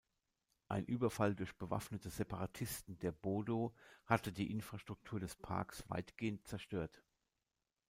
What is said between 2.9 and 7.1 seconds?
der Bodo hatte die Infrastruktur des Parks weitgehend zerstört.